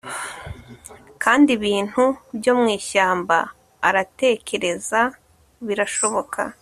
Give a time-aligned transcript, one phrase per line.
[1.23, 2.03] Kandi ibintu
[2.37, 3.37] byo mwishyamba
[3.87, 4.99] aratekereza
[5.65, 6.41] Birashoboka